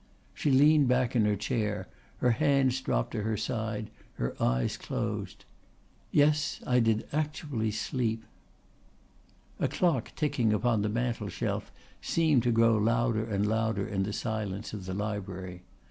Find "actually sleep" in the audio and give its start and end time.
7.13-8.25